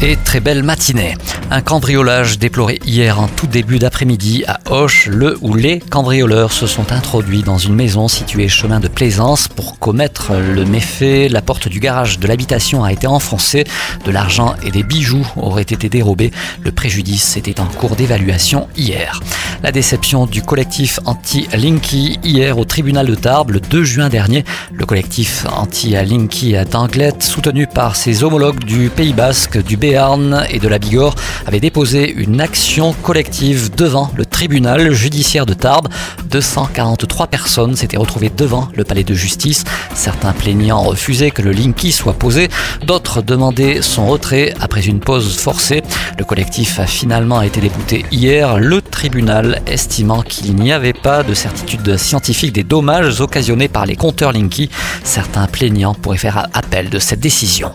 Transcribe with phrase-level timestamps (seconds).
[0.00, 1.16] Et très belle matinée.
[1.50, 5.06] Un cambriolage déploré hier en tout début d'après-midi à Auch.
[5.06, 9.80] Le ou les cambrioleurs se sont introduits dans une maison située chemin de Plaisance pour
[9.80, 11.28] commettre le méfait.
[11.28, 13.64] La porte du garage de l'habitation a été enfoncée.
[14.04, 16.30] De l'argent et des bijoux auraient été dérobés.
[16.62, 19.20] Le préjudice était en cours d'évaluation hier.
[19.60, 24.44] La déception du collectif anti-Linky hier au tribunal de Tarbes le 2 juin dernier.
[24.72, 30.68] Le collectif anti-Linky d'Anglette, soutenu par ses homologues du Pays Basque, du Béarn et de
[30.68, 35.88] la Bigorre, avait déposé une action collective devant le tribunal judiciaire de Tarbes.
[36.30, 39.64] 243 personnes s'étaient retrouvées devant le palais de justice.
[39.92, 42.48] Certains plaignants refusaient que le Linky soit posé,
[42.86, 45.82] d'autres demandaient son retrait après une pause forcée.
[46.16, 51.34] Le collectif a finalement été débouté hier, le tribunal estimant qu'il n'y avait pas de
[51.34, 54.70] certitude scientifique des dommages occasionnés par les compteurs Linky.
[55.04, 57.72] Certains plaignants pourraient faire appel de cette décision.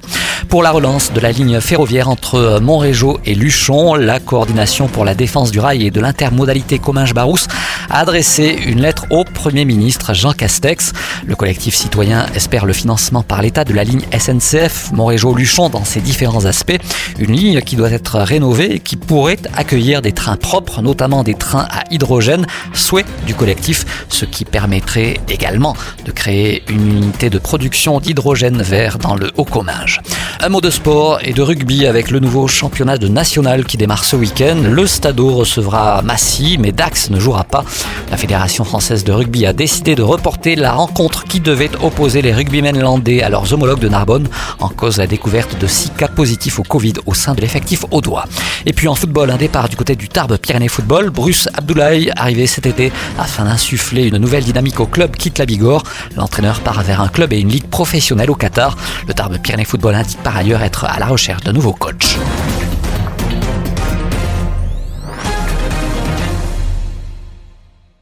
[0.49, 5.16] Pour la relance de la ligne ferroviaire entre Montrégeau et Luchon, la coordination pour la
[5.16, 7.47] défense du rail et de l'intermodalité Comminges-Barousse
[7.94, 8.05] a
[8.66, 10.94] une lettre au Premier ministre Jean Castex.
[11.27, 16.02] Le collectif citoyen espère le financement par l'État de la ligne SNCF Montrégeau-Luchon dans ses
[16.02, 16.77] différents aspects.
[17.19, 21.35] Une ligne qui doit être rénovée et qui pourrait accueillir des trains propres, notamment des
[21.35, 27.38] trains à hydrogène, souhait du collectif, ce qui permettrait également de créer une unité de
[27.38, 30.02] production d'hydrogène vert dans le Haut-Comminges.
[30.39, 34.03] Un mot de sport et de rugby avec le nouveau championnat de national qui démarre
[34.03, 34.57] ce week-end.
[34.63, 37.63] Le Stadeau recevra Massy, mais Dax ne jouera pas.
[38.12, 42.34] La Fédération française de rugby a décidé de reporter la rencontre qui devait opposer les
[42.34, 44.28] rugbymen landais à leurs homologues de Narbonne
[44.59, 47.86] en cause de la découverte de 6 cas positifs au Covid au sein de l'effectif
[48.02, 48.25] doigt.
[48.66, 51.09] Et puis en football, un départ du côté du Tarbes Pyrénées Football.
[51.09, 55.84] Bruce Abdoulaye, arrivé cet été afin d'insuffler une nouvelle dynamique au club, quitte la Bigorre.
[56.16, 58.78] L'entraîneur part vers un club et une ligue professionnelle au Qatar.
[59.07, 62.18] Le Tarbes Pyrénées Football indique par ailleurs être à la recherche d'un nouveau coach.